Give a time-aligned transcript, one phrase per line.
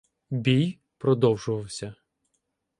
[0.29, 1.95] Бій продовжувався.